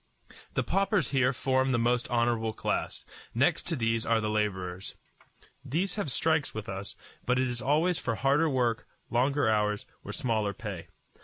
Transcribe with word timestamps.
The 0.55 0.63
paupers 0.63 1.11
here 1.11 1.31
form 1.31 1.71
the 1.71 1.77
most 1.77 2.09
honorable 2.09 2.53
class. 2.53 3.05
Next 3.35 3.67
to 3.67 3.75
these 3.75 4.03
are 4.03 4.19
the 4.19 4.31
laborers. 4.31 4.95
These 5.63 5.93
have 5.93 6.09
strikes 6.09 6.49
as 6.49 6.53
with 6.55 6.67
us; 6.67 6.95
but 7.27 7.37
it 7.37 7.47
is 7.47 7.61
always 7.61 7.99
for 7.99 8.15
harder 8.15 8.49
work, 8.49 8.87
longer 9.11 9.47
hours, 9.47 9.85
or 10.03 10.11
smaller 10.11 10.53
pay. 10.55 10.87